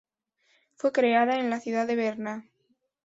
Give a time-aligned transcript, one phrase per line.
[0.77, 2.49] Fue creada en la ciudad de Berna.